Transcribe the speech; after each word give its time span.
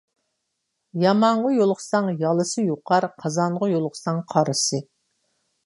يامانغا 1.03 1.51
يولۇقساڭ 1.57 2.09
يالىسى 2.23 2.65
يۇقار، 2.71 3.09
قازانغا 3.25 3.71
يولۇقساڭ 3.75 4.25
قارىسى. 4.35 4.85